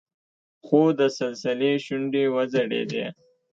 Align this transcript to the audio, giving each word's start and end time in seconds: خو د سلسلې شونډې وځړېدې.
خو 0.65 0.81
د 0.99 1.01
سلسلې 1.17 1.71
شونډې 1.85 2.23
وځړېدې. 2.35 3.05